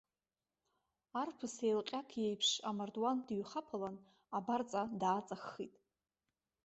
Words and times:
Арԥыс 1.19 1.55
еилҟьак 1.65 2.09
иеиԥш 2.21 2.49
амардуан 2.69 3.17
дыҩхаԥалан, 3.27 3.95
абарҵа 4.37 4.81
дааҵаххит. 4.99 5.73